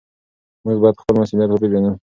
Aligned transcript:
موږ 0.63 0.77
بايد 0.81 0.95
خپل 1.01 1.13
مسؤليت 1.19 1.49
وپېژنو. 1.51 1.91